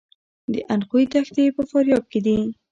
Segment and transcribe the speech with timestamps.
[0.53, 2.37] د اندخوی دښتې په فاریاب کې دي